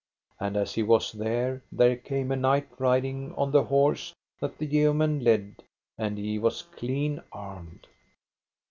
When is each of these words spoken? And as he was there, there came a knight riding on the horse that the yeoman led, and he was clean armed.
And 0.39 0.57
as 0.57 0.73
he 0.73 0.81
was 0.81 1.11
there, 1.11 1.61
there 1.71 1.95
came 1.95 2.31
a 2.31 2.35
knight 2.35 2.67
riding 2.79 3.35
on 3.35 3.51
the 3.51 3.65
horse 3.65 4.15
that 4.39 4.57
the 4.57 4.65
yeoman 4.65 5.23
led, 5.23 5.61
and 5.95 6.17
he 6.17 6.39
was 6.39 6.63
clean 6.63 7.21
armed. 7.31 7.85